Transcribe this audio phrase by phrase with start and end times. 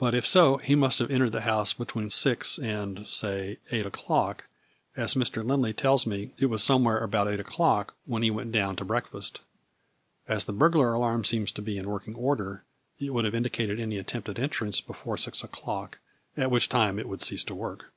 [0.00, 4.48] But if so, he must have entered the house between six and say eight o'clock,
[4.96, 5.46] as Mr.
[5.46, 8.78] Lindley tells me it was somewhere about eight o'clock when he A FLURRY IN DIAMONDS.
[8.80, 9.40] 77 went down to breakfast.
[10.26, 12.64] As the burglar alarm seems to be in working order,
[12.98, 15.98] it would have indicated any attempted entrance before six o'clock,
[16.36, 17.92] at which time it would cease to work.